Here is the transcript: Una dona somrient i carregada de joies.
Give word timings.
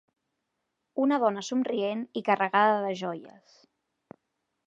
Una 1.03 1.19
dona 1.23 1.43
somrient 1.49 2.01
i 2.21 2.25
carregada 2.31 2.81
de 2.87 2.97
joies. 3.05 3.61